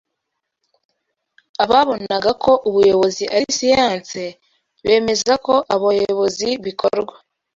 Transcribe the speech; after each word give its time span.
Ababonaga 1.63 2.31
ko 2.43 2.51
ubuyobozi 2.67 3.23
ari 3.35 3.47
siyanse 3.57 4.21
bemeza 4.85 5.33
ko 5.45 5.53
abayobozi 5.75 6.47
bikorwa 6.65 7.13